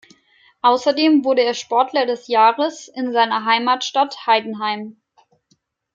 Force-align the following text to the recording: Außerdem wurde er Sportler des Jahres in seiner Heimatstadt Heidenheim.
Außerdem 0.63 1.23
wurde 1.23 1.43
er 1.43 1.53
Sportler 1.53 2.07
des 2.07 2.25
Jahres 2.27 2.87
in 2.87 3.13
seiner 3.13 3.45
Heimatstadt 3.45 4.25
Heidenheim. 4.25 4.99